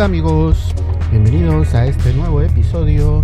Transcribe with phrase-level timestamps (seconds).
[0.00, 0.74] Hola amigos,
[1.10, 3.20] bienvenidos a este nuevo episodio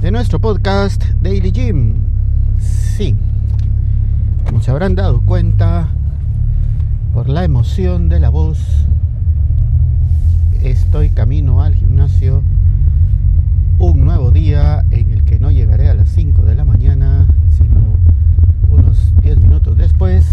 [0.00, 1.96] de nuestro podcast Daily Gym.
[2.58, 3.14] Sí,
[4.46, 5.90] como se habrán dado cuenta
[7.12, 8.58] por la emoción de la voz,
[10.62, 12.42] estoy camino al gimnasio.
[13.78, 17.98] Un nuevo día en el que no llegaré a las 5 de la mañana, sino
[18.70, 20.24] unos 10 minutos después.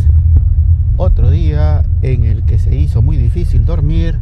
[0.95, 4.17] Otro día en el que se hizo muy difícil dormir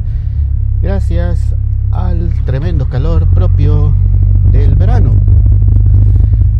[0.82, 1.56] gracias
[1.92, 3.94] al tremendo calor propio
[4.52, 5.12] del verano.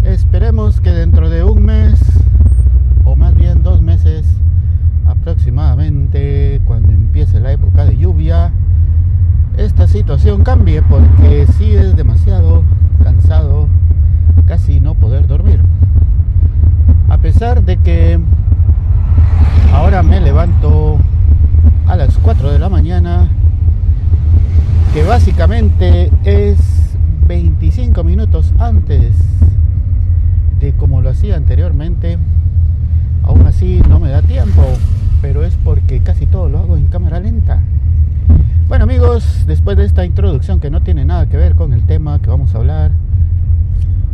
[0.04, 2.00] Esperemos que dentro de un mes,
[3.06, 4.26] o más bien dos meses
[5.08, 8.52] aproximadamente, cuando empiece la época de lluvia,
[9.58, 12.64] esta situación cambie porque sí es demasiado
[13.04, 13.68] cansado
[14.46, 15.62] casi no poder dormir.
[17.10, 18.20] A pesar de que
[19.74, 20.98] ahora me levanto
[21.88, 23.09] a las 4 de la mañana
[25.40, 26.58] que básicamente es
[27.26, 29.16] 25 minutos antes
[30.60, 32.18] de como lo hacía anteriormente.
[33.24, 34.62] Aún así no me da tiempo,
[35.22, 37.62] pero es porque casi todo lo hago en cámara lenta.
[38.68, 42.20] Bueno amigos, después de esta introducción que no tiene nada que ver con el tema
[42.22, 42.92] que vamos a hablar,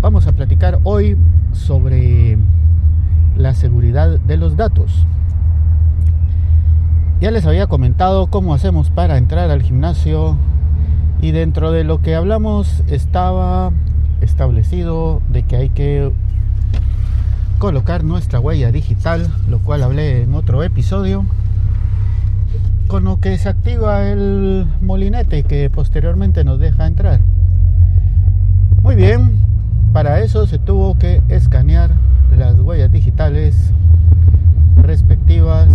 [0.01, 1.17] vamos a platicar hoy
[1.53, 2.37] sobre
[3.35, 5.07] la seguridad de los datos.
[7.19, 10.37] Ya les había comentado cómo hacemos para entrar al gimnasio
[11.25, 13.71] y dentro de lo que hablamos estaba
[14.21, 16.11] establecido de que hay que
[17.57, 21.25] colocar nuestra huella digital, lo cual hablé en otro episodio,
[22.85, 27.21] con lo que se activa el molinete que posteriormente nos deja entrar.
[28.83, 29.39] Muy bien,
[29.93, 31.89] para eso se tuvo que escanear
[32.37, 33.71] las huellas digitales
[34.83, 35.69] respectivas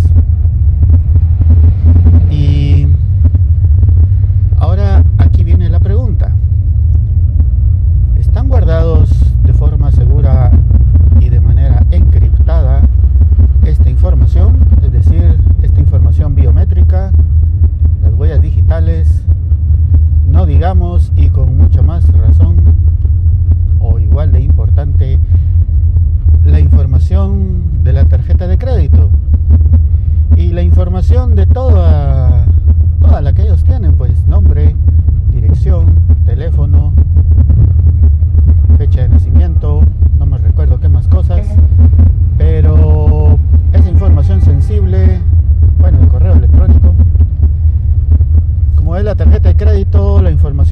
[2.29, 2.87] y
[4.57, 5.03] ahora
[5.43, 6.31] viene la pregunta.
[8.15, 9.09] ¿Están guardados
[9.43, 10.51] de forma segura
[11.19, 12.81] y de manera encriptada
[13.65, 14.57] esta información?
[14.83, 17.11] Es decir, esta información biométrica,
[18.03, 19.23] las huellas digitales,
[20.27, 22.57] no digamos y con mucha razón
[23.79, 25.19] o igual de importante,
[26.45, 29.09] la información de la tarjeta de crédito.
[30.35, 32.45] Y la información de toda,
[32.99, 34.75] toda la que ellos tienen, pues nombre,
[35.31, 35.95] dirección,
[36.25, 36.80] teléfono,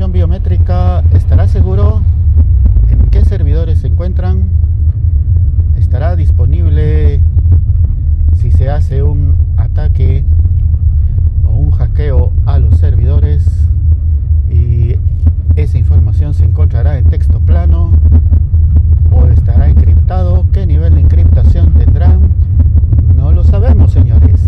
[0.07, 2.01] biométrica, ¿estará seguro
[2.89, 4.49] en qué servidores se encuentran?
[5.77, 7.21] ¿Estará disponible
[8.33, 10.23] si se hace un ataque
[11.45, 13.69] o un hackeo a los servidores?
[14.49, 14.95] y
[15.55, 17.91] esa información se encontrará en texto plano
[19.11, 20.45] o estará encriptado.
[20.51, 22.29] ¿Qué nivel de encriptación tendrán?
[23.15, 24.41] No lo sabemos, señores.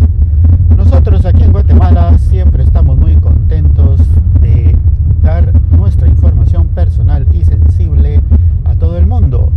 [0.75, 4.01] Nosotros aquí en Guatemala siempre estamos muy contentos
[4.41, 4.75] de
[5.21, 8.21] dar nuestra información personal y sensible
[8.65, 9.51] a todo el mundo.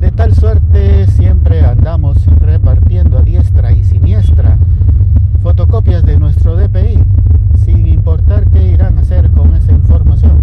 [0.00, 4.58] De tal suerte siempre andamos repartiendo a diestra y siniestra
[5.42, 6.98] fotocopias de nuestro DPI
[7.64, 10.42] sin importar qué irán a hacer con esa información.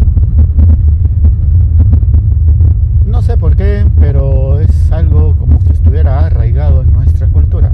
[3.06, 7.72] No sé por qué, pero es algo como que estuviera arraigado en nuestra cultura.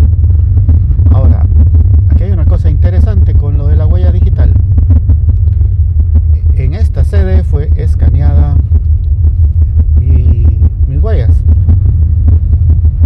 [1.11, 1.45] Ahora,
[2.09, 4.51] aquí hay una cosa interesante con lo de la huella digital.
[6.55, 8.55] En esta sede fue escaneada
[9.99, 11.43] mi, mis huellas.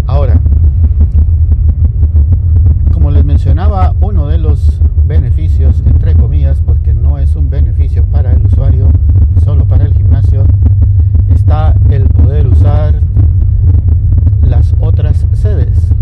[0.05, 0.39] Ahora,
[2.93, 8.33] como les mencionaba, uno de los beneficios, entre comillas, porque no es un beneficio para
[8.33, 8.89] el usuario,
[9.45, 10.43] solo para el gimnasio,
[11.33, 12.99] está el poder usar
[14.41, 15.93] las otras sedes.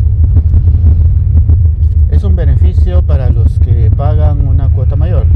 [2.10, 5.28] Es un beneficio para los que pagan una cuota mayor.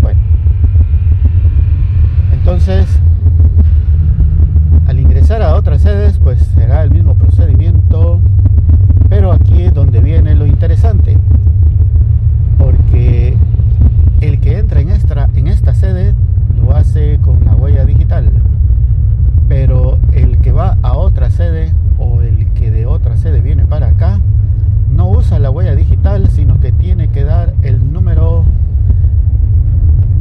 [0.00, 0.18] Bueno,
[2.32, 2.86] entonces,
[4.86, 8.18] al ingresar a otras sedes, pues será el mismo procedimiento,
[9.10, 11.18] pero aquí es donde viene lo interesante
[12.60, 13.36] porque
[14.20, 16.14] el que entra en esta, en esta sede
[16.56, 18.30] lo hace con la huella digital,
[19.48, 23.88] pero el que va a otra sede o el que de otra sede viene para
[23.88, 24.20] acá
[24.90, 28.44] no usa la huella digital, sino que tiene que dar el número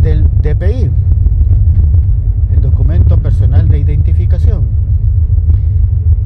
[0.03, 0.91] del DPI,
[2.53, 4.67] el documento personal de identificación.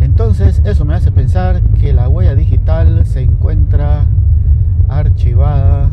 [0.02, 4.06] Entonces eso me hace pensar que la huella digital se encuentra
[4.90, 5.90] archivada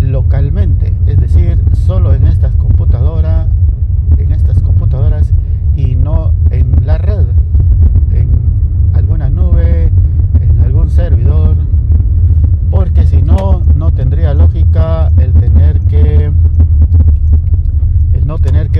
[0.00, 1.58] localmente, es decir,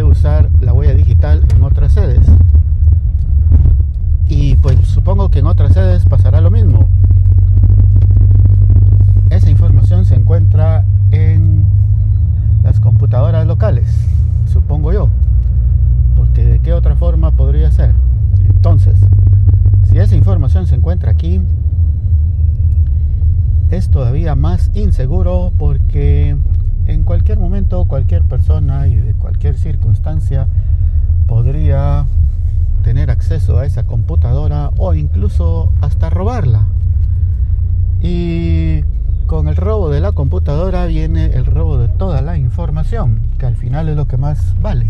[0.02, 2.26] usar la huella digital en otras sedes.
[4.28, 6.88] Y pues supongo que en otras sedes pasará lo mismo.
[9.30, 11.64] Esa información se encuentra en
[12.62, 13.88] las computadoras locales,
[14.46, 15.08] supongo yo.
[16.16, 17.94] Porque de qué otra forma podría ser.
[18.48, 19.00] Entonces,
[19.84, 20.66] si esa información
[23.70, 26.36] es todavía más inseguro porque
[26.86, 30.48] en cualquier momento cualquier persona y de cualquier circunstancia
[31.26, 32.06] podría
[32.82, 36.66] tener acceso a esa computadora o incluso hasta robarla.
[38.00, 38.82] Y
[39.26, 43.54] con el robo de la computadora viene el robo de toda la información, que al
[43.54, 44.86] final es lo que más vale,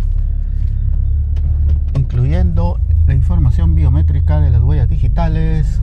[1.94, 5.79] incluyendo la información biométrica de las huellas digitales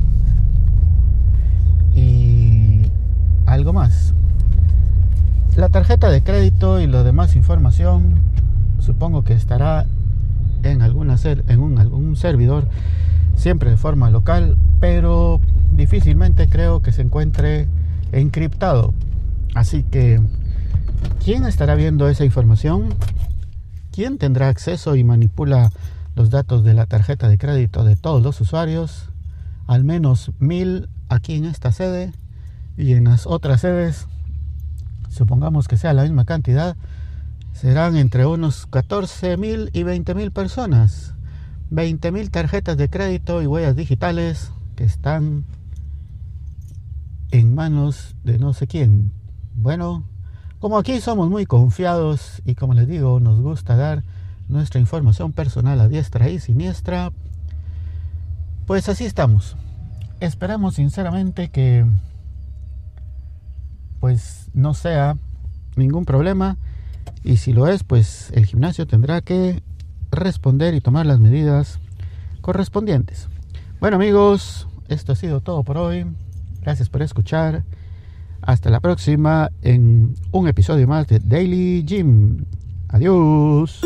[5.68, 8.22] La tarjeta de crédito y lo demás información
[8.80, 9.86] supongo que estará
[10.64, 12.70] en, alguna en un, algún servidor,
[13.36, 15.42] siempre de forma local, pero
[15.74, 17.68] difícilmente creo que se encuentre
[18.14, 18.94] encriptado.
[19.56, 20.22] Así que,
[21.22, 22.96] ¿quién estará viendo esa información?
[23.92, 25.74] ¿Quién tendrá acceso y manipula
[26.16, 29.10] los datos de la tarjeta de crédito de todos los usuarios?
[29.68, 32.14] Al menos mil aquí en esta sede
[32.78, 34.08] y en las otras sedes,
[35.18, 36.78] supongamos que sea la misma cantidad,
[37.54, 41.16] serán entre unos 14 mil y 20 mil personas.
[41.70, 45.44] 20 mil tarjetas de crédito y huellas digitales que están
[47.32, 49.12] en manos de no sé quién.
[49.56, 50.06] Bueno,
[50.60, 54.04] como aquí somos muy confiados y como les digo, nos gusta dar
[54.48, 57.12] nuestra información personal a diestra y siniestra,
[58.66, 59.58] pues así estamos.
[60.20, 61.86] Esperamos sinceramente que
[64.08, 65.18] pues no sea
[65.76, 66.56] ningún problema
[67.26, 69.62] y si lo es, pues el gimnasio tendrá que
[70.12, 71.80] responder y tomar las medidas
[72.40, 73.28] correspondientes.
[73.82, 76.06] Bueno amigos, esto ha sido todo por hoy.
[76.62, 77.66] Gracias por escuchar.
[78.42, 82.46] Hasta la próxima en un episodio más de Daily Gym.
[82.88, 83.82] Adiós.